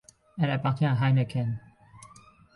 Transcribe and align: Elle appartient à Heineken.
Elle 0.39 0.49
appartient 0.49 0.83
à 0.87 0.93
Heineken. 0.99 1.59